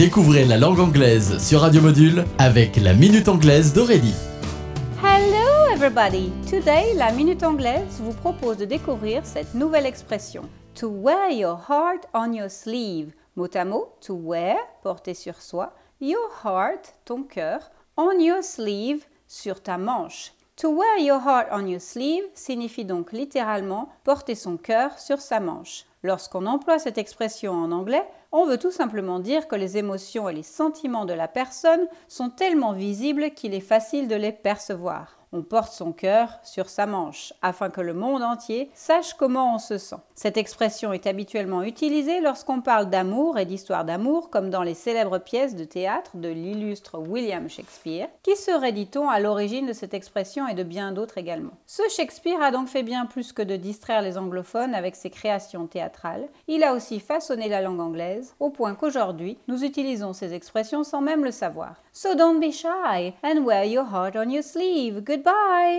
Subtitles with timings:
[0.00, 4.14] Découvrez la langue anglaise sur Radio Module avec la Minute Anglaise d'Aurélie.
[5.04, 6.32] Hello everybody!
[6.48, 10.44] Today, la Minute Anglaise vous propose de découvrir cette nouvelle expression.
[10.76, 13.12] To wear your heart on your sleeve.
[13.36, 19.04] Mot à mot, to wear, porter sur soi, your heart, ton cœur, on your sleeve,
[19.28, 20.32] sur ta manche.
[20.56, 25.40] To wear your heart on your sleeve signifie donc littéralement porter son cœur sur sa
[25.40, 25.84] manche.
[26.02, 30.34] Lorsqu'on emploie cette expression en anglais, on veut tout simplement dire que les émotions et
[30.34, 35.42] les sentiments de la personne sont tellement visibles qu'il est facile de les percevoir on
[35.42, 39.78] porte son cœur sur sa manche, afin que le monde entier sache comment on se
[39.78, 39.96] sent.
[40.14, 45.18] Cette expression est habituellement utilisée lorsqu'on parle d'amour et d'histoire d'amour, comme dans les célèbres
[45.18, 50.48] pièces de théâtre de l'illustre William Shakespeare, qui serait, dit-on, à l'origine de cette expression
[50.48, 51.52] et de bien d'autres également.
[51.66, 55.66] Ce Shakespeare a donc fait bien plus que de distraire les anglophones avec ses créations
[55.66, 60.84] théâtrales, il a aussi façonné la langue anglaise, au point qu'aujourd'hui, nous utilisons ces expressions
[60.84, 61.76] sans même le savoir.
[61.92, 65.02] So don't be shy and wear your heart on your sleeve.
[65.20, 65.70] Goodbye.